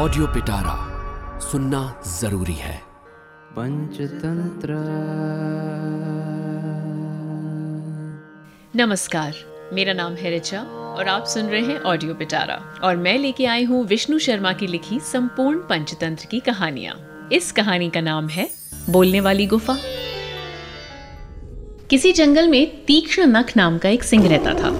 Audio 0.00 0.26
पिटारा 0.26 0.74
सुनना 1.40 2.02
ज़रूरी 2.20 2.52
है। 2.52 2.76
पंचतंत्र। 3.52 4.74
नमस्कार 8.76 9.34
मेरा 9.72 9.92
नाम 9.92 10.14
है 10.14 10.30
रिचा 10.30 10.62
और 10.62 11.08
आप 11.08 11.24
सुन 11.24 11.46
रहे 11.46 11.60
हैं 11.60 11.80
ऑडियो 11.80 12.14
पिटारा 12.14 12.80
और 12.82 12.96
मैं 12.96 13.18
लेके 13.18 13.46
आई 13.46 13.64
हूँ 13.64 13.84
विष्णु 13.86 14.18
शर्मा 14.18 14.52
की 14.52 14.66
लिखी 14.66 15.00
संपूर्ण 15.00 15.58
पंचतंत्र 15.58 16.26
की 16.30 16.40
कहानियाँ। 16.40 17.28
इस 17.32 17.52
कहानी 17.52 17.90
का 17.90 18.00
नाम 18.00 18.28
है 18.28 18.50
बोलने 18.90 19.20
वाली 19.20 19.46
गुफा। 19.46 19.76
किसी 21.90 22.12
जंगल 22.12 22.48
में 22.48 22.84
तीक्ष्ण 22.84 23.26
नख 23.26 23.56
नाम 23.56 23.78
का 23.78 23.88
एक 23.88 24.02
सिंह 24.02 24.28
रहता 24.28 24.54
था। 24.54 24.70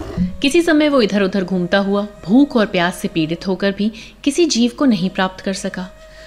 किसी 0.43 0.61
समय 0.63 0.89
वो 0.89 1.01
इधर 1.03 1.23
उधर 1.23 1.45
घूमता 1.45 1.79
हुआ, 1.79 2.07
भूख 2.25 2.57
और 2.57 2.67
प्यास 2.67 2.97
से 2.97 3.09
पीड़ित 3.09 3.47
होकर 3.47 3.73
भी 3.73 3.91
किसी 4.25 4.45
जीव 4.47 4.73
को 4.79 4.85
नहीं 4.85 5.11
प्राप्त 5.11 5.41
कर 5.41 5.53
सका। 5.53 5.87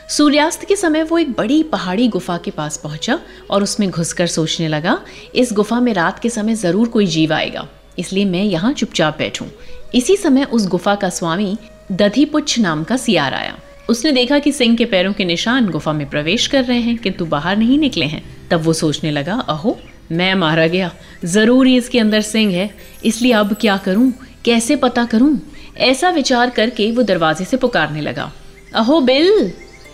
सूर्यास्त 0.10 0.66
के 0.66 0.76
समय 0.76 1.04
वो 1.04 1.18
एक 1.18 1.32
बड़ी 1.32 1.62
पहाड़ी 1.64 2.08
गुफा 2.08 2.38
के 2.38 2.52
पास 2.52 2.78
पहुँचा 2.78 3.20
और 3.50 3.64
उसमें 3.64 3.90
घुसकर 3.90 4.28
सोचने 4.28 4.68
लगा, 4.68 5.00
इस 5.36 5.54
गुफा 5.54 5.80
में 5.80 5.94
रात 5.94 6.20
के 6.20 6.30
समय 6.30 6.56
ज़रूर 6.56 6.88
कोई 6.88 7.06
जीव 7.06 7.34
आएगा, 7.34 7.68
इसलिए 8.00 8.26
मैं 8.26 8.44
यहाँ 8.44 8.74
चुपचाप 8.74 9.18
बैठूं। 9.18 9.48
इसी 9.96 10.18
समय 10.18 10.44
उस 10.44 10.68
गुफा 10.68 10.96
का 10.96 11.10
स्वामी 11.10 11.58
दधिपुच्छ 11.92 12.60
नाम 12.60 12.84
का 12.84 12.98
सियार 12.98 13.34
आया। 13.34 13.58
उसने 13.90 14.12
देखा 14.12 14.40
कि 14.40 14.52
सिंह 14.52 14.76
के 14.78 14.86
पैरों 14.86 15.14
के 15.14 15.26
निशान 15.26 15.70
गुफा 15.70 15.94
में 15.94 16.10
प्रवेश 16.10 16.48
कर 16.48 16.64
रहे 16.64 16.80
हैं, 16.80 16.98
किंतु 16.98 17.26
बाहर 17.26 17.58
नहीं 17.58 17.80
निकले 17.80 18.06
हैं। 18.06 18.24
तब 18.52 18.62
वो 18.62 18.74
सोचने 18.74 19.12
लगा, 19.12 19.34
अहो, 19.40 19.78
मैं 20.12 20.34
मारा 20.36 20.68
गया। 20.68 20.92
ज़रूर 21.26 21.68
ही 21.68 21.78
इसके 21.78 22.00
अंदर 22.00 22.22
सिंह 22.22 22.54
है। 22.54 22.70
इसलिए 23.06 23.32
अब 23.32 23.54
क्या 23.54 23.78
करूँ? 23.78 24.14
कैसे 24.46 24.76
पता 24.76 25.06
करूँ? 25.06 25.40
ऐसा 25.78 26.10
विचार 26.10 26.50
करके 26.50 26.92
वो 26.92 27.04
दरवाजे 27.04 27.46
से 27.46 27.58
पुकारने 27.58 28.02
लगा। 28.02 28.32
अहो, 28.74 29.02
बिल! 29.02 29.52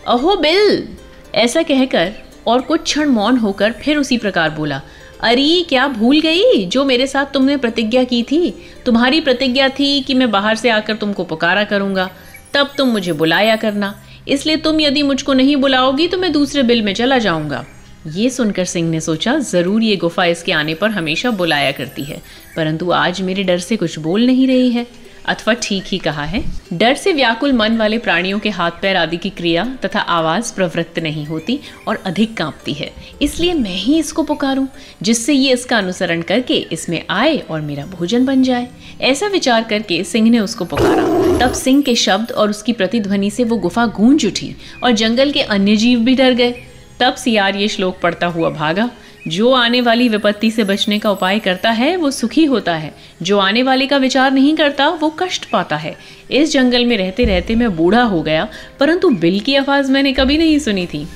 अहो, 0.08 0.36
बिल! 0.36 0.88
ऐसा 1.36 1.62
कहकर 1.62 2.14
और 2.48 2.62
कुछ 2.62 2.82
क्षण 2.82 3.10
मौन 3.10 3.38
होकर 3.38 3.72
फिर 3.72 3.98
उसी 3.98 4.18
प्रकार 4.18 4.50
बोला, 4.50 4.82
अरे, 5.22 5.66
क्या 5.70 5.88
भूल 5.88 6.20
गई 6.20 6.66
जो 6.66 6.86
मेरे 6.86 7.08
साथ 7.08 7.26
तुमने 7.26 7.58
प्रतिज्ञा 7.58 8.04
की 8.04 8.24
थी? 8.24 8.54
तुम्हारी 8.86 9.22
प्रतिज्ञा 9.22 9.70
थी 9.70 10.02
कि 10.02 10.14
मैं 10.14 10.32
बाहर 10.32 10.56
से 10.56 10.70
आकर 10.70 10.96
तुमको 10.96 11.24
पुकारा 11.24 11.64
करूँगा। 11.64 12.10
तब 12.54 12.72
तुम 12.78 12.90
मुझे 12.90 13.14
बुलाया 13.14 13.56
करना। 13.56 14.02
इसलिए 14.28 14.58
तुम 14.58 14.82
यदि 14.82 15.04
मुझको 15.04 15.34
नहीं 15.34 15.56
बुलाओगी 15.56 16.08
तो 16.08 16.18
मैं 16.18 16.32
दूसरे 16.32 16.64
बिल 16.64 16.82
में 16.82 16.94
चला 16.94 17.18
जाऊँगा। 17.18 17.66
ये 18.08 18.30
सुनकर 18.30 18.66
सिंह 18.66 18.90
ने 18.90 19.00
सोचा, 19.00 19.38
ज़रूर 19.40 19.84
ये 19.84 19.96
गुफा 19.96 20.26
इसके 20.26 20.52
आने 20.52 20.74
पर 20.74 20.92
हमेशा 20.92 21.32
बुलाया 21.32 21.72
करती 21.72 22.04
है, 22.04 22.22
परंतु 22.56 22.92
आज 22.92 23.22
मेरे 23.22 23.44
डर 23.44 23.60
से 23.60 23.78
कुछ 23.78 24.00
बोल 24.00 24.26
नहीं 24.26 24.48
रही 24.48 24.72
है। 24.72 24.86
अथवा 25.26 25.54
ठीक 25.54 25.84
ही 25.88 25.98
कहा 25.98 26.24
है, 26.24 26.44
डर 26.74 26.94
से 26.96 27.12
व्याकुल 27.14 27.52
मन 27.54 27.76
वाले 27.78 27.98
प्राणियों 27.98 28.38
के 28.40 28.50
हाथ 28.50 28.72
पैर 28.82 28.96
आदि 28.96 29.18
की 29.18 29.30
क्रिया 29.30 29.66
तथा 29.86 30.00
आवाज़ 30.00 30.54
प्रवृत्त 30.54 31.00
नहीं 31.00 31.26
होती 31.26 31.60
और 31.88 32.02
अधिक 32.06 32.36
कांपती 32.38 32.74
है। 32.74 32.90
इसलिए 33.22 33.54
मैं 33.54 33.76
ही 33.76 33.98
इसको 34.00 34.24
पुकारूं, 34.24 34.66
जिससे 35.02 35.34
ये 35.34 35.54
इसका 35.54 35.78
अनुसरण 35.78 36.22
करके 36.22 36.58
इसमें 36.72 37.04
आए 37.10 37.38
और 37.40 37.62
मेरा 37.62 37.86
भोजन 37.88 38.26
बन 38.26 38.44
जाए। 38.44 38.68
ऐसा 39.02 39.28
विचार 39.28 39.64
करके 39.64 40.04
सिंह 40.04 40.30
ने 40.30 40.40
उसको 40.40 40.66
पुकारा। 40.66 41.38
तब 41.40 41.54
सिंह 41.54 41.82
के 41.82 41.96
शब्द 41.96 42.32
और 42.32 42.50
उसकी 42.50 42.74
प्रतिध्वनि 42.74 43.30
से 43.32 43.44
वो 43.44 43.58
गुफा 43.58 43.86
गूंज 43.98 44.26
उठी 44.26 44.56
और 44.84 44.92
जंगल 44.94 45.32
के 45.32 45.42
अन्य 45.42 45.76
जीव 45.76 46.00
भी 46.00 46.16
डर 46.16 46.34
गए। 46.34 46.52
तब 47.00 47.16
सियार 47.16 47.56
ये 47.56 47.68
श्लोक 47.68 48.00
पढ़ता 48.04 48.28
हुआ 48.28 48.50
भागा। 48.50 48.90
जो 49.28 49.54
आने 49.54 49.82
वाली 49.82 50.10
विपत्ति 50.10 50.52
से 50.52 50.64
बचने 50.64 51.00
का 51.00 51.12
उपाय 51.12 51.40
करता 51.40 51.72
है, 51.72 51.96
वो 51.96 52.12
सुखी 52.12 52.46
होता 52.46 52.76
है। 52.76 52.96
जो 53.22 53.40
आने 53.40 53.64
वाले 53.64 53.88
का 53.88 53.98
विचार 53.98 54.32
नहीं 54.32 54.56
करता, 54.56 54.90
वो 54.90 55.10
कष्ट 55.10 55.46
पाता 55.46 55.76
है। 55.76 55.98
इस 56.32 56.52
जंगल 56.52 56.86
में 56.86 56.98
रहते 56.98 57.24
रहते 57.24 57.56
मैं 57.56 57.76
बूढ़ा 57.76 58.04
हो 58.04 58.22
गया, 58.22 58.48
परंतु 58.80 59.10
बिल 59.10 59.40
की 59.40 59.56
आवाज़ 59.56 59.92
मैंने 59.92 60.14
कभी 60.14 60.38
नहीं 60.38 60.60
सुनी 60.60 60.86
थी। 60.86 61.08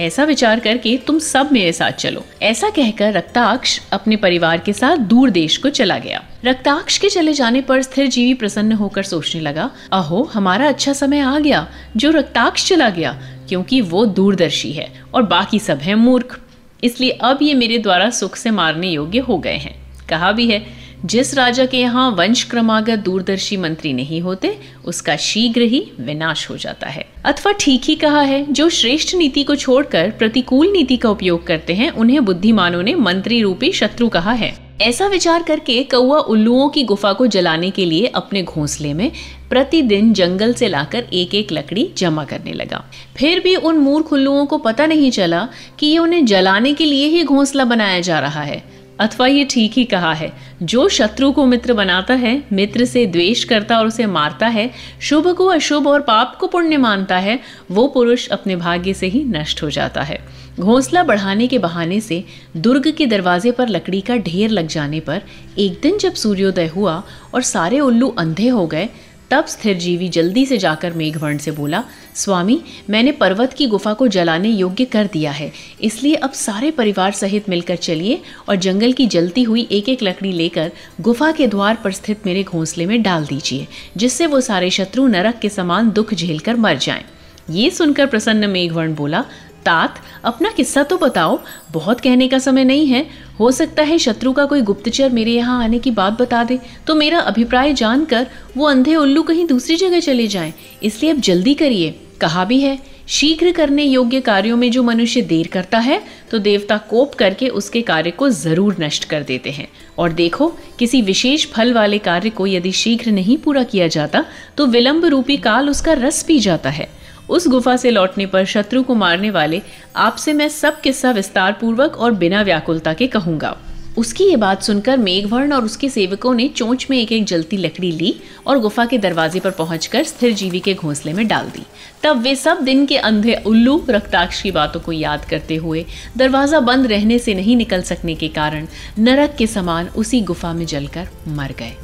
ऐसा 0.00 0.24
विचार 0.24 0.60
करके 0.60 0.96
तुम 1.06 1.18
सब 1.18 1.48
मेरे 1.52 1.72
साथ 1.72 1.90
चलो। 1.90 2.24
ऐसा 2.42 2.70
कहकर 2.70 3.12
रक्ताक्ष 3.12 3.80
अपने 3.92 4.16
परिवार 4.16 4.58
के 4.58 4.72
साथ 4.72 4.96
दूर 4.96 5.30
देश 5.30 5.56
को 5.56 5.68
चला 5.68 5.98
गया। 5.98 6.24
रक्ताक्ष 6.44 6.98
के 6.98 7.08
चले 7.08 7.32
जाने 7.32 7.60
पर 7.60 7.82
स्थिर 7.82 8.06
जीवी 8.06 8.34
प्रसन्न 8.34 8.72
होकर 8.72 9.02
सोचने 9.02 9.40
लगा, 9.40 9.70
अहो, 9.92 10.30
हमारा 10.34 10.68
अच्छा 10.68 10.92
समय 10.92 11.18
आ 11.18 11.38
गया। 11.38 11.68
जो 11.96 12.10
रक्ताक्ष 12.10 12.68
चला 12.68 12.90
गया 12.90 13.20
क्योंकि 13.50 13.80
वो 13.80 14.06
दूरदर्शी 14.06 14.72
है 14.72 14.92
और 15.14 15.22
बाकी 15.22 15.58
सब 15.58 15.78
है 15.78 15.94
मूर्ख। 15.94 16.40
इसलिए 16.84 17.10
अब 17.10 17.38
ये 17.42 17.54
मेरे 17.54 17.78
द्वारा 17.78 18.10
सुख 18.10 18.36
से 18.36 18.50
मारने 18.50 18.90
योग्य 18.90 19.18
हो 19.18 19.38
गए 19.38 19.56
हैं। 19.56 19.74
कहा 20.08 20.32
भी 20.32 20.50
है, 20.50 20.66
जिस 21.04 21.34
राजा 21.34 21.64
के 21.66 21.78
यहाँ 21.78 22.10
वंश 22.10 22.42
क्रमागत 22.44 22.98
दूरदर्शी 22.98 23.56
मंत्री 23.56 23.92
नहीं 23.92 24.20
होते, 24.20 24.58
उसका 24.84 25.16
शीघ्र 25.16 25.60
ही 25.60 25.92
विनाश 26.00 26.50
हो 26.50 26.56
जाता 26.56 26.86
है। 26.86 27.04
अथवा 27.24 27.52
ठीक 27.52 27.82
ही 27.84 27.94
कहा 27.94 28.20
है, 28.20 28.52
जो 28.52 28.68
श्रेष्ठ 28.68 29.14
नीति 29.14 29.42
को 29.42 29.56
छोड़कर 29.56 30.10
प्रतिकूल 30.10 30.72
नीति 30.72 30.96
का 30.96 31.10
उपयोग 31.10 31.46
करते 31.46 31.74
हैं, 31.74 31.90
उन्हें 31.90 32.24
बुद्धिमानों 32.24 32.82
ने 32.82 32.94
मंत्री 32.94 33.42
रूपी 33.42 33.72
शत्रु 33.72 34.08
कहा 34.08 34.32
है। 34.32 34.52
ऐसा 34.80 35.06
विचार 35.06 35.42
करके 35.42 35.82
कौआ 35.82 36.18
उल्लुओं 36.18 36.68
की 36.68 36.84
गुफा 36.84 37.12
को 37.12 37.26
जलाने 37.26 37.70
के 37.70 37.84
लिए 37.84 38.06
अपने 38.06 38.42
घोंसले 38.42 38.94
में 38.94 39.10
प्रतिदिन 39.50 40.12
जंगल 40.12 40.52
से 40.54 40.68
लाकर 40.68 41.06
एक 41.12 41.34
एक 41.34 41.52
लकड़ी 41.52 41.88
जमा 41.98 42.24
करने 42.24 42.52
लगा। 42.52 42.84
फिर 43.16 43.40
भी 43.40 43.54
उन 43.56 43.78
मूर्ख 43.78 44.12
उल्लुओं 44.12 44.44
को 44.46 44.58
पता 44.58 44.86
नहीं 44.86 45.10
चला 45.10 45.48
कि 45.78 45.86
ये 45.86 45.98
उन्हें 45.98 46.24
जलाने 46.26 46.72
के 46.74 46.84
लिए 46.84 47.06
ही 47.06 47.24
घोंसला 47.24 47.64
बनाया 47.64 48.00
जा 48.00 48.18
रहा 48.20 48.42
है, 48.42 48.62
अथवा 49.00 49.26
ये 49.26 49.44
ठीक 49.50 49.72
ही 49.72 49.84
कहा 49.84 50.12
है, 50.12 50.32
जो 50.62 50.88
शत्रु 50.88 51.30
को 51.32 51.44
मित्र 51.46 51.72
बनाता 51.72 52.14
है, 52.14 52.42
मित्र 52.52 52.84
से 52.84 53.04
द्वेष 53.06 53.44
करता 53.44 53.78
और 53.78 53.86
उसे 53.86 54.06
मारता 54.06 54.46
है, 54.46 54.70
शुभ 55.00 55.28
को 55.28 55.46
अशुभ 55.46 55.86
और 55.86 56.00
पाप 56.00 56.36
को 56.40 56.46
पुण्य 56.46 56.76
मानता 56.76 57.18
है, 57.18 57.38
वो 57.70 57.86
पुरुष 57.88 58.28
अपने 58.28 58.56
भाग्य 58.56 58.94
से 58.94 59.06
ही 59.06 59.24
नष्ट 59.26 59.62
हो 59.62 59.70
जाता 59.70 60.02
है। 60.02 60.20
घोंसला 60.60 61.02
बढ़ाने 61.02 61.46
के 61.46 61.58
बहाने 61.58 62.00
से 62.00 62.24
दुर्ग 62.56 62.90
के 62.92 63.06
दरवाजे 63.06 63.50
पर 63.50 63.68
लकड़ी 63.68 64.00
का 64.00 64.16
ढेर 64.16 64.50
लग 64.50 64.66
जाने 64.66 65.00
पर 65.00 65.22
एक 65.58 65.78
दिन 65.82 65.98
जब 65.98 66.14
सूर्योदय 66.14 66.66
हुआ 66.66 67.02
और 67.34 67.42
सारे 67.42 67.80
उल्लू 67.80 68.08
अंधे 68.18 68.48
हो 68.48 68.66
गए 68.66 68.88
तब 69.30 69.46
स्थिर 69.46 69.76
जीवी 69.78 70.08
जल्दी 70.08 70.44
से 70.46 70.56
जाकर 70.58 70.92
मेघवर्ण 70.92 71.38
से 71.38 71.50
बोला, 71.50 71.82
स्वामी, 72.14 72.60
मैंने 72.90 73.12
पर्वत 73.12 73.52
की 73.52 73.66
गुफा 73.66 73.92
को 73.92 74.08
जलाने 74.08 74.48
योग्य 74.48 74.84
कर 74.84 75.06
दिया 75.06 75.30
है 75.30 75.50
इसलिए 75.80 76.14
अब 76.14 76.32
सारे 76.32 76.70
परिवार 76.70 77.12
सहित 77.12 77.48
मिलकर 77.48 77.76
चलिए 77.76 78.20
और 78.48 78.56
जंगल 78.56 78.92
की 78.92 79.06
जलती 79.06 79.42
हुई 79.42 79.66
एक 79.72 79.88
एक 79.88 80.02
लकड़ी 80.02 80.32
लेकर 80.32 80.72
गुफा 81.00 81.30
के 81.32 81.46
द्वार 81.46 81.78
पर 81.84 81.92
स्थित 81.92 82.26
मेरे 82.26 82.42
घोंसले 82.42 82.86
में 82.86 83.02
डाल 83.02 83.26
दीजिए, 83.26 83.66
जिससे 83.96 84.26
वो 84.26 84.40
सारे 84.40 84.70
शत्रु 84.70 85.06
नरक 85.06 85.38
के 85.38 85.48
समान 85.48 85.90
दुख 85.90 86.14
झेलकर 86.14 86.56
मर 86.56 86.78
जाएँ। 86.78 87.04
ये 87.50 87.70
सुनकर 87.70 88.06
प्रसन्न 88.06 88.50
मेघवर्ण 88.50 88.94
बोला 88.94 89.24
तात, 89.64 90.00
अपना 90.24 90.50
किस्सा 90.50 90.82
तो 90.82 90.96
बताओ। 90.98 91.38
बहुत 91.72 92.00
कहने 92.00 92.28
का 92.28 92.38
समय 92.40 92.64
नहीं 92.64 92.86
है। 92.86 93.06
हो 93.40 93.50
सकता 93.52 93.82
है 93.82 93.98
शत्रु 93.98 94.32
का 94.32 94.44
कोई 94.44 94.62
गुप्तचर 94.62 95.10
मेरे 95.10 95.32
यहाँ 95.32 95.62
आने 95.64 95.78
की 95.78 95.90
बात 95.92 96.20
बता 96.20 96.42
दे। 96.44 96.58
तो 96.86 96.94
मेरा 96.94 97.20
अभिप्राय 97.20 97.72
जानकर 97.74 98.26
वो 98.56 98.66
अंधे 98.66 98.94
उल्लू 98.96 99.22
कहीं 99.22 99.46
दूसरी 99.46 99.76
जगह 99.76 100.00
चले 100.00 100.26
जाएँ। 100.28 100.52
इसलिए 100.82 101.12
अब 101.12 101.20
जल्दी 101.20 101.54
करिए। 101.54 101.94
कहा 102.20 102.44
भी 102.44 102.60
है, 102.60 102.78
शीघ्र 103.08 103.50
करने 103.52 103.82
योग्य 103.82 104.20
कार्यों 104.20 104.56
में 104.56 104.70
जो 104.70 104.82
मनुष्य 104.82 105.20
देर 105.22 105.46
करता 105.46 105.78
है 105.78 106.00
तो 106.30 106.38
देवता 106.38 106.76
कोप 106.90 107.14
करके 107.14 107.48
उसके 107.50 107.80
कार्य 107.82 108.10
को 108.10 108.28
ज़रूर 108.30 108.76
नष्ट 108.80 109.04
कर 109.04 109.22
देते 109.22 109.50
हैं। 109.50 109.66
और 109.98 110.12
देखो, 110.12 110.48
किसी 110.78 111.00
विशेष 111.02 111.46
फल 111.46 111.72
वाले 111.72 111.98
कार्य 112.00 112.30
को 112.30 112.46
यदि 112.46 112.72
शीघ्र 112.72 113.10
नहीं 113.10 113.36
पूरा 113.38 113.62
किया 113.64 113.86
जाता 113.88 114.24
तो 114.56 114.66
विलंब 114.66 115.04
रूपी 115.06 115.36
काल 115.38 115.70
उसका 115.70 115.92
रस 115.94 116.22
पी 116.22 116.38
जाता 116.40 116.70
है। 116.70 116.88
उस 117.30 117.46
गुफा 117.48 117.76
से 117.76 117.90
लौटने 117.90 118.26
पर 118.26 118.44
शत्रु 118.44 118.82
को 118.82 118.94
मारने 118.94 119.30
वाले 119.30 119.60
आपसे 119.96 120.32
मैं 120.32 120.48
सब 120.48 120.80
किस्सा 120.80 121.10
विस्तार 121.10 121.52
पूर्वक 121.52 121.96
और 121.96 122.12
बिना 122.12 122.42
व्याकुलता 122.42 122.92
के 122.92 123.06
कहूँगा। 123.06 123.56
उसकी 123.98 124.24
ये 124.24 124.36
बात 124.36 124.62
सुनकर 124.62 124.96
मेघवर्ण 124.96 125.52
और 125.52 125.64
उसके 125.64 125.88
सेवकों 125.88 126.32
ने 126.34 126.46
चोंच 126.48 126.86
में 126.90 126.96
एक 126.98 127.12
एक 127.12 127.24
जलती 127.24 127.56
लकड़ी 127.56 127.90
ली 127.92 128.14
और 128.46 128.58
गुफा 128.58 128.84
के 128.86 128.98
दरवाजे 128.98 129.40
पर 129.40 129.50
पहुंचकर 129.50 130.04
स्थिर 130.04 130.32
जीवी 130.32 130.60
के 130.60 130.74
घोंसले 130.74 131.12
में 131.12 131.26
डाल 131.28 131.48
दी। 131.48 131.64
तब 132.02 132.22
वे 132.22 132.34
सब 132.36 132.60
दिन 132.64 132.86
के 132.86 132.96
अंधे 132.98 133.34
उल्लू, 133.46 133.82
रक्ताक्ष 133.90 134.42
की 134.42 134.50
बातों 134.50 134.80
को 134.80 134.92
याद 134.92 135.24
करते 135.24 135.56
हुए 135.56 135.84
दरवाज़ा 136.16 136.60
बंद 136.60 136.86
रहने 136.86 137.18
से 137.18 137.34
नहीं 137.34 137.56
निकल 137.56 137.82
सकने 137.82 138.14
के 138.14 138.28
कारण 138.30 138.66
नरक 138.98 139.34
के 139.38 139.46
समान 139.48 139.88
उसी 139.96 140.20
गुफा 140.22 140.52
में 140.52 140.66
जलकर 140.66 141.08
मर 141.28 141.54
गए। 141.58 141.74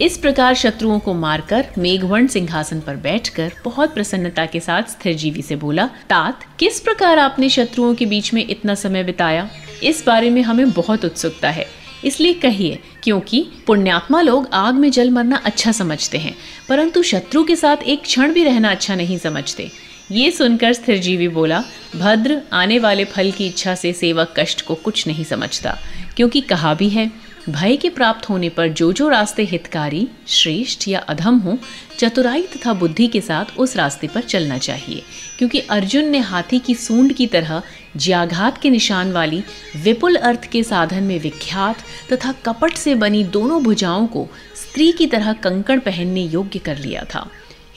इस 0.00 0.16
प्रकार 0.16 0.54
शत्रुओं 0.54 0.98
को 0.98 1.12
मारकर 1.14 1.66
मेघवर्ण 1.78 2.26
सिंहासन 2.26 2.80
पर 2.80 2.96
बैठकर 2.96 3.52
बहुत 3.64 3.94
प्रसन्नता 3.94 4.44
के 4.46 4.60
साथ 4.60 4.82
स्थिर 4.82 5.14
जीवी 5.14 5.42
से 5.42 5.56
बोला, 5.56 5.86
तात, 5.86 6.44
किस 6.58 6.78
प्रकार 6.80 7.18
आपने 7.18 7.48
शत्रुओं 7.48 7.94
के 7.94 8.06
बीच 8.06 8.32
में 8.34 8.44
इतना 8.50 8.74
समय 8.74 9.04
बिताया? 9.04 9.48
इस 9.82 10.04
बारे 10.06 10.30
में 10.30 10.40
हमें 10.42 10.70
बहुत 10.70 11.04
उत्सुकता 11.04 11.50
है। 11.50 11.66
इसलिए 12.04 12.34
कहिए, 12.34 12.78
क्योंकि 13.02 13.46
पुण्यात्मा 13.66 14.20
लोग 14.20 14.48
आग 14.52 14.74
में 14.74 14.90
जल 14.90 15.10
मरना 15.10 15.36
अच्छा 15.36 15.72
समझते 15.72 16.18
हैं, 16.18 16.34
परंतु 16.68 17.02
शत्रु 17.02 17.44
के 17.44 17.56
साथ 17.56 17.76
एक 17.76 18.02
क्षण 18.02 18.32
भी 18.32 18.44
रहना 18.44 18.70
अच्छा 18.70 18.94
नहीं 18.94 19.18
समझते। 19.18 19.70
ये 20.10 20.30
सुनकर 20.30 20.72
स्थिर 20.72 20.98
जीवी 20.98 21.28
बोला, 21.28 21.62
भद्र, 21.96 22.40
आने 22.52 22.78
वाले 22.78 23.04
फल 23.04 23.30
की 23.30 23.46
इच्छा 23.46 23.74
से 23.74 23.92
सेवक 23.92 24.34
कष्ट 24.38 24.62
को 24.62 24.74
कुछ 24.74 25.06
नहीं 25.06 25.24
समझता, 25.24 25.76
क्योंकि 26.16 26.40
कहा 26.40 26.74
भी 26.74 26.88
है 26.88 27.10
भय 27.48 27.76
के 27.76 27.90
प्राप्त 27.90 28.28
होने 28.28 28.48
पर 28.48 28.68
जो 28.68 28.92
जो 28.92 29.08
रास्ते 29.08 29.44
हितकारी, 29.44 30.08
श्रेष्ठ 30.28 30.88
या 30.88 30.98
अधम 30.98 31.38
हो, 31.38 31.58
चतुराई 31.98 32.42
तथा 32.42 32.72
बुद्धि 32.72 33.06
के 33.06 33.20
साथ 33.20 33.58
उस 33.58 33.76
रास्ते 33.76 34.06
पर 34.06 34.20
चलना 34.20 34.58
चाहिए। 34.58 35.02
क्योंकि 35.38 35.60
अर्जुन 35.60 36.04
ने 36.04 36.18
हाथी 36.18 36.58
की 36.58 36.74
सूंड 36.74 37.12
की 37.12 37.26
तरह 37.26 37.62
ज्याघात 37.96 38.58
के 38.58 38.70
निशान 38.70 39.12
वाली 39.12 39.42
विपुल 39.76 40.14
अर्थ 40.14 40.44
के 40.44 40.62
साधन 40.62 41.02
में 41.02 41.18
विख्यात 41.20 41.76
तथा 42.12 42.32
कपट 42.32 42.72
से 42.72 42.94
बनी 42.94 43.24
दोनों 43.24 43.62
भुजाओं 43.62 44.06
को 44.06 44.28
स्त्री 44.56 44.92
की 44.92 45.06
तरह 45.06 45.32
कंकड़ 45.32 45.78
पहनने 45.78 46.22
योग्य 46.22 46.58
कर 46.58 46.78
लिया 46.78 47.04
था। 47.14 47.30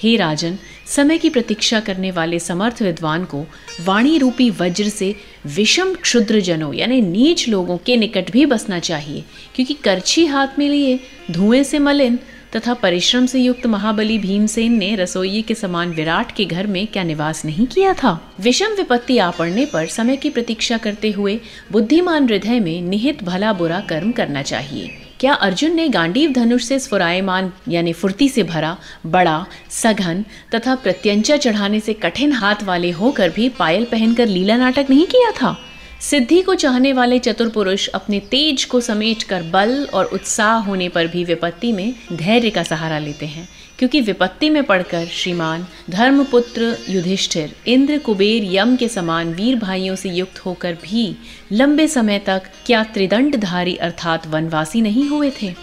हे 0.03 0.15
राजन, 0.15 0.57
समय 0.87 1.17
की 1.17 1.29
प्रतीक्षा 1.29 1.79
करने 1.79 2.11
वाले 2.11 2.39
समर्थ 2.39 2.81
विद्वान 2.81 3.25
को 3.25 3.45
वाणी 3.85 4.17
रूपी 4.17 4.49
वज्र 4.49 4.89
से 4.89 5.15
विषम 5.45 5.93
क्षुद्र 5.93 6.39
जनों 6.39 6.73
यानी 6.73 7.01
नीच 7.01 7.47
लोगों 7.49 7.77
के 7.77 7.97
निकट 7.97 8.31
भी 8.31 8.45
बसना 8.45 8.79
चाहिए, 8.79 9.23
क्योंकि 9.55 9.73
करछी 9.73 10.25
हाथ 10.25 10.47
में 10.59 10.69
लिए, 10.69 10.99
धुएँ 11.31 11.63
से 11.63 11.79
मलिन, 11.79 12.19
तथा 12.55 12.73
परिश्रम 12.73 13.25
से 13.25 13.39
युक्त 13.39 13.65
महाबली 13.65 14.17
भीमसेन 14.17 14.73
ने 14.73 14.95
रसोई 14.95 15.41
के 15.41 15.55
समान 15.55 15.91
विराट 15.91 16.31
के 16.31 16.45
घर 16.45 16.67
में 16.67 16.87
क्या 16.87 17.03
निवास 17.03 17.45
नहीं 17.45 17.65
किया 17.65 17.93
था? 17.93 18.33
विषम 18.39 18.73
विपत्ति 18.75 19.17
आ 19.17 19.31
पड़ने 19.31 19.65
पर 19.65 19.87
समय 19.87 20.17
की 20.17 20.29
प्रतीक्षा 20.29 20.77
करते 20.77 21.11
हुए 21.11 21.39
बुद्धिमान 21.71 22.25
हृदय 22.25 22.59
में 22.59 22.81
निहित 22.81 23.23
भला 23.23 23.53
बुरा 23.53 23.79
कर्म 23.79 24.11
करना 24.11 24.41
चाहिए। 24.41 25.00
क्या 25.21 25.33
अर्जुन 25.33 25.75
ने 25.75 25.87
गांडीव 25.87 26.31
धनुष 26.31 26.63
से 26.63 26.79
स्फुरायमान 26.79 27.51
यानी 27.67 27.93
फुर्ती 27.93 28.29
से 28.29 28.43
भरा, 28.43 28.77
बड़ा, 29.05 29.45
सघन 29.69 30.25
तथा 30.55 30.75
प्रत्यंचा 30.75 31.37
चढ़ाने 31.37 31.79
से 31.79 31.93
कठिन 31.93 32.31
हाथ 32.31 32.63
वाले 32.63 32.91
होकर 32.91 33.29
भी 33.29 33.49
पायल 33.49 33.85
पहनकर 33.85 34.25
लीला 34.25 34.57
नाटक 34.57 34.85
नहीं 34.89 35.05
किया 35.05 35.31
था? 35.31 35.57
सिद्धि 36.01 36.41
को 36.41 36.53
चाहने 36.55 36.91
वाले 36.93 37.17
चतुर 37.19 37.49
पुरुष 37.49 37.87
अपने 37.87 38.19
तेज 38.19 38.63
को 38.65 38.79
समेट 38.81 39.23
कर 39.23 39.43
बल 39.43 39.87
और 39.93 40.05
उत्साह 40.05 40.53
होने 40.57 40.87
पर 40.89 41.07
भी 41.07 41.23
विपत्ति 41.23 41.71
में 41.71 41.93
धैर्य 42.13 42.49
का 42.49 42.63
सहारा 42.63 42.97
लेते 42.99 43.25
हैं, 43.25 43.47
क्योंकि 43.79 44.01
विपत्ति 44.01 44.49
में 44.49 44.63
पड़कर 44.63 45.05
श्रीमान 45.05 45.65
धर्मपुत्र 45.89 46.77
युधिष्ठिर, 46.89 47.53
इंद्र 47.67 47.97
कुबेर 47.97 48.43
यम 48.55 48.75
के 48.75 48.87
समान 48.87 49.33
वीर 49.33 49.55
भाइयों 49.55 49.95
से 49.95 50.09
युक्त 50.09 50.39
होकर 50.39 50.73
भी 50.73 51.15
लंबे 51.51 51.87
समय 51.87 52.19
तक 52.19 52.43
क्या 52.65 52.83
त्रिदंडधारी 52.83 53.75
अर्थात 53.75 54.27
वनवासी 54.27 54.81
नहीं 54.81 55.07
हुए 55.09 55.31
थे? 55.41 55.53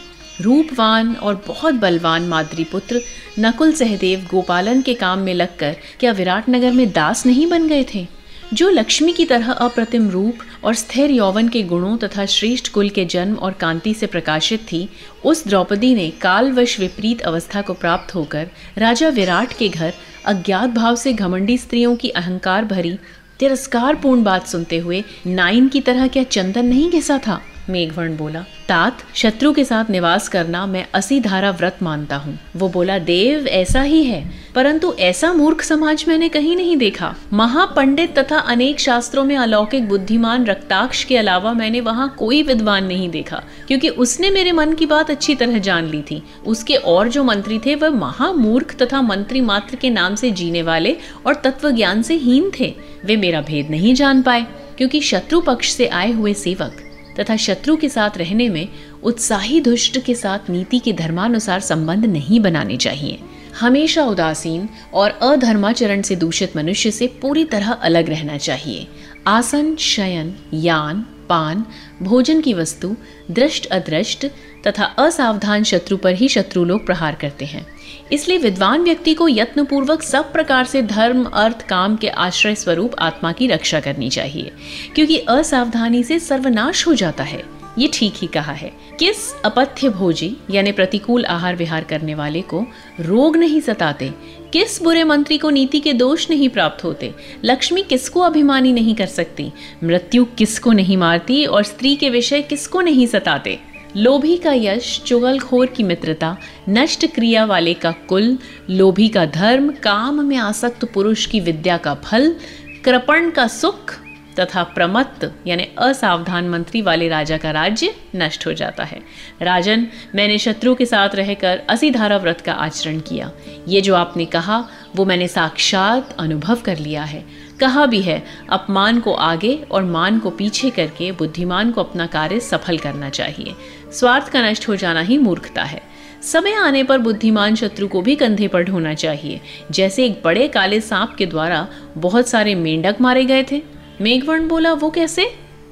रूपवान 0.41 1.15
और 1.15 1.43
बहुत 1.47 1.75
बलवान 1.75 2.29
माद्री 2.29 2.65
पुत्र 2.65 3.01
नकुल 3.39 3.73
सहदेव 3.73 4.27
गोपालन 4.31 4.83
के 4.83 4.95
काम 4.95 5.19
में 5.19 5.35
लगकर 5.35 5.77
क्या 6.01 6.13
विराटनगर 6.13 6.73
में 6.73 6.91
दास 6.93 7.27
नहीं 7.27 7.47
बन 7.47 7.69
गए 7.69 7.85
थे? 7.95 8.18
जो 8.55 8.69
लक्ष्मी 8.71 9.13
की 9.13 9.25
तरह 9.25 9.51
अप्रतिम 9.53 10.09
रूप 10.11 10.39
और 10.65 10.75
स्थिर 10.75 11.11
यौवन 11.11 11.49
के 11.49 11.63
गुणों 11.63 11.97
तथा 11.97 12.25
श्रेष्ठ 12.27 12.69
कुल 12.69 12.89
के 12.89 13.05
जन्म 13.05 13.35
और 13.35 13.53
कांति 13.53 13.93
से 13.95 14.07
प्रकाशित 14.07 14.61
थी, 14.61 14.89
उस 15.25 15.47
द्रौपदी 15.49 15.95
ने 15.95 16.09
कालवश 16.11 16.79
विपरीत 16.81 17.21
अवस्था 17.21 17.63
को 17.63 17.75
प्राप्त 17.75 18.15
होकर 18.15 18.49
राजा 18.79 19.09
विराट 19.09 19.53
के 19.59 19.69
घर 19.69 19.93
अज्ञात 20.27 20.71
भाव 20.71 20.97
से 20.97 21.13
घमंडी 21.13 21.59
स्त्रियों 21.59 21.95
की 21.97 22.09
अहंकार 22.09 22.65
भरी 22.65 22.99
तिरस्कारपूर्ण 23.39 24.23
बात 24.23 24.47
सुनते 24.47 24.79
हुए 24.79 25.05
नाइन 25.27 25.69
की 25.69 25.81
तरह 25.81 26.07
क्या 26.07 26.23
चंदन 26.23 26.67
नहीं 26.67 26.91
घिसा 26.91 27.19
था? 27.19 27.41
मेघवर्ण 27.71 28.17
बोला, 28.17 28.45
तात, 28.69 29.03
शत्रु 29.15 29.53
के 29.53 29.65
साथ 29.65 29.91
निवास 29.91 30.29
करना 30.29 30.67
मैं 30.67 30.87
असी 30.95 31.21
धारा 31.21 31.51
व्रत 31.51 31.79
मानता 31.83 32.17
हूँ। 32.17 32.39
वो 32.57 32.69
बोला, 32.69 32.99
देव, 32.99 33.47
ऐसा 33.47 33.83
ही 33.83 34.03
है। 34.05 34.23
परंतु 34.55 34.93
ऐसा 34.99 35.33
मूर्ख 35.33 35.63
समाज 35.63 36.05
मैंने 36.09 36.29
कहीं 36.29 36.57
नहीं 36.57 36.77
देखा। 36.77 37.15
महापंडित 37.33 38.19
तथा 38.19 38.39
अनेक 38.39 38.81
शास्त्रों 38.81 39.25
में 39.25 39.37
अलौकिक 39.37 39.89
बुद्धिमान 39.89 40.47
रक्ताक्ष 40.47 41.05
के 41.05 41.17
अलावा 41.17 41.53
मैंने 41.53 41.81
वहाँ 41.81 42.15
कोई 42.19 42.43
विद्वान 42.43 42.85
नहीं 42.85 43.09
देखा, 43.11 43.43
क्योंकि 43.69 43.89
उसने 43.89 44.31
मेरे 44.31 44.53
मन 44.53 44.73
की 44.73 44.87
बात 44.87 45.11
अच्छी 45.11 45.35
तरह 45.35 45.59
जान 45.59 45.87
ली 45.87 46.03
थी। 46.03 46.23
उसके 46.47 46.75
और 46.75 47.09
जो 47.09 47.25
मंत्री 47.25 47.59
थे, 47.59 47.75
वह 47.75 47.91
महामूर्ख 47.91 48.77
तथा 48.83 49.03
मंत्री 49.03 49.41
मात्र 49.41 49.77
के 49.77 49.91
नाम 49.91 50.15
से 50.15 50.31
जीने 50.31 50.63
वाले 50.63 50.97
और 51.27 51.35
तत्व 51.35 51.71
ज्ञान 51.71 52.03
से 52.03 52.15
हीन 52.15 52.51
थे। 52.61 52.75
वे 53.05 53.17
मेरा 53.17 53.41
भेद 53.41 53.71
नहीं 53.71 53.95
जान 53.95 54.23
पाए, 54.23 54.47
क्योंकि 54.79 55.01
शत्रु 55.01 55.41
पक्ष 55.41 55.73
से 55.73 55.87
आए 55.87 56.13
हुए 56.13 56.35
सेवक 56.35 56.85
तथा 57.21 57.37
शत्रु 57.37 57.77
के 57.77 57.89
साथ 57.89 58.19
रहने 58.19 58.49
में 58.49 58.69
उत्साही 59.03 59.61
दुष्ट 59.61 59.99
के 60.05 60.15
साथ 60.15 60.51
नीति 60.51 60.79
के 60.79 60.93
धर्मानुसार 60.93 61.61
संबंध 61.61 62.05
नहीं 62.05 62.41
बनाने 62.41 62.77
चाहिए। 62.77 63.19
हमेशा 63.61 64.05
उदासीन 64.05 64.69
और 64.95 65.11
अधर्माचरण 65.11 66.03
से 66.03 66.17
दूषित 66.17 66.57
मनुष्य 66.57 66.91
से 66.91 67.07
पूरी 67.07 67.45
तरह 67.45 67.73
अलग 67.73 68.09
रहना 68.09 68.37
चाहिए। 68.37 68.87
आसन, 69.27 69.77
शयन, 69.77 70.35
यान, 70.55 71.07
पान, 71.29 71.65
भोजन 72.03 72.41
की 72.41 72.55
वस्तु 72.55 72.97
दृष्ट 73.31 73.67
अदृष्ट 73.67 74.27
तथा 74.67 74.85
असावधान 74.85 75.63
शत्रु 75.63 75.97
पर 75.97 76.15
ही 76.15 76.29
शत्रु 76.29 76.65
लोग 76.65 76.87
प्रहार 76.87 77.15
करते 77.15 77.45
हैं। 77.45 77.67
इसलिए 78.13 78.39
विद्वान 78.39 78.83
व्यक्ति 78.83 79.15
को 79.15 79.29
यत्नपूर्वक 79.29 80.03
सब 80.03 80.33
प्रकार 80.33 80.65
से 80.65 80.83
धर्म, 80.83 81.25
अर्थ, 81.25 81.67
काम 81.67 81.97
के 81.97 82.09
आश्रय 82.09 82.55
स्वरूप 82.55 82.95
आत्मा 82.99 83.33
की 83.33 83.47
रक्षा 83.47 83.81
करनी 83.81 84.11
चाहिए, 84.11 84.53
क्योंकि 84.95 85.19
असावधानी 85.19 86.03
से 86.03 86.19
सर्वनाश 86.19 86.87
हो 86.87 86.95
जाता 86.95 87.25
है। 87.25 87.43
ये 87.79 87.89
ठीक 87.95 88.15
ही 88.17 88.27
कहा 88.27 88.53
है। 88.53 88.73
किस 88.99 89.17
अपथ्य 89.45 89.89
भोजी, 89.89 90.37
यानी 90.51 90.73
प्रतिकूल 90.73 91.25
आहार 91.25 91.57
विहार 91.57 91.85
करने 91.85 92.15
वाले 92.15 92.41
को 92.43 92.65
रोग 93.01 93.37
नहीं 93.37 93.61
सताते, 93.61 94.11
किस 94.53 94.83
बुरे 94.83 95.05
मंत्री 95.05 95.39
को 95.39 95.51
नीति 95.51 95.81
के 95.81 95.93
दोष 95.93 96.31
नहीं 96.31 96.49
प्राप्त 96.49 96.85
होते, 96.85 97.15
लक्ष्मी 97.45 97.83
किसको 97.83 98.21
अभिमानी 98.21 98.73
नहीं 98.73 98.95
कर 98.95 99.07
सकती, 99.07 99.53
मृत्यु 99.85 100.25
किसको 100.39 100.73
नहीं 100.73 100.97
मारती 100.97 101.45
और 101.45 101.63
स्त्री 101.63 101.97
के 101.97 102.11
विषय 102.11 102.43
किसको 102.43 102.81
नहीं 102.81 103.07
सताते? 103.07 103.59
लोभी 103.97 104.37
का 104.37 104.53
यश, 104.53 105.03
चुगलखोर 105.07 105.67
की 105.67 105.83
मित्रता, 105.83 106.37
नष्ट 106.69 107.07
क्रिया 107.15 107.45
वाले 107.45 107.75
का 107.75 107.91
कुल, 107.91 108.39
लोभी 108.71 109.09
का 109.09 109.27
धर्म, 109.27 109.71
काम 109.71 110.25
में 110.25 110.37
आसक्त 110.37 110.85
पुरुष 110.85 111.27
की 111.27 111.41
विद्या 111.41 111.77
का 111.77 111.95
फल, 111.95 112.37
कृपण 112.85 113.31
का 113.31 113.47
सुख 113.47 113.95
तथा 114.39 114.63
प्रमत्त, 114.63 115.35
यानी 115.47 115.69
असावधान 115.79 116.49
मंत्री 116.49 116.83
वाले 116.83 117.09
राजा 117.09 117.37
का 117.37 117.51
राज्य 117.51 117.95
नष्ट 118.17 118.47
हो 118.47 118.53
जाता 118.53 118.85
है। 118.85 119.01
राजन, 119.43 119.87
मैंने 120.15 120.39
शत्रु 120.39 120.75
के 120.75 120.87
साथ 120.87 121.09
रहकर 121.15 121.63
असी 121.69 121.91
धारा 121.91 122.17
व्रत 122.17 122.41
का 122.41 122.53
आचरण 122.53 123.01
किया। 123.01 123.31
ये 123.69 123.81
जो 123.81 123.95
आपने 123.95 124.25
कहा, 124.25 124.65
वो 124.97 125.05
मैंने 125.05 125.29
साक्षात 125.29 126.17
अनुभव 126.19 126.57
कर 126.65 126.79
लिया 126.79 127.03
है। 127.03 127.25
कहा 127.61 127.87
भी 127.87 128.03
है, 128.03 128.25
अपमान 128.51 129.01
को 129.01 129.13
आगे 129.13 129.65
और 129.71 129.85
मान 129.85 130.19
को 130.19 130.31
पीछे 130.31 130.71
करके 130.71 131.13
बुद्धिमान 131.13 131.73
को 131.73 131.83
अपना 131.83 132.07
कार्य 132.07 132.41
सफल 132.41 132.79
करना 132.79 133.11
चाहिए। 133.11 133.55
स्वार्थ 133.93 134.29
का 134.29 134.51
नष्ट 134.51 134.69
हो 134.69 134.77
जाना 134.77 135.01
ही 135.01 135.19
मूर्खता 135.19 135.63
है। 135.63 135.83
समय 136.23 136.53
आने 136.53 136.83
पर 136.83 136.99
बुद्धिमान 136.99 137.55
शत्रु 137.55 137.89
को 137.89 138.03
भी 138.03 138.17
कंधे 138.17 138.49
पर 138.49 138.63
ढोना 138.63 138.95
चाहिए। 138.95 139.41
जैसे 139.71 140.05
एक 140.05 140.23
बड़े 140.25 140.49
काले 140.49 140.81
सांप 140.81 141.15
के 141.19 141.27
द्वारा 141.27 141.69
बहुत 141.97 142.29
सारे 142.29 142.55
मेंढक 142.55 142.97
मारे 143.01 143.25
गए 143.25 143.43
थे। 143.53 143.63
मेघवर्ण 144.01 144.49
बोला 144.49 144.73
वो 144.73 144.91
कैसे? 144.91 145.25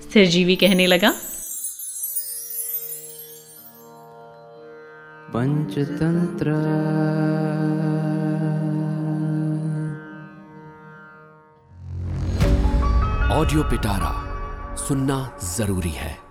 स्थिरजीवी 0.03 0.57
कहने 0.57 0.87
लगा। 0.87 1.11
पंचतंत्र। 5.35 6.51
ऑडियो 13.33 13.63
पिटारा 13.63 14.13
सुनना 14.77 15.39
ज़रूरी 15.57 15.91
है। 15.91 16.26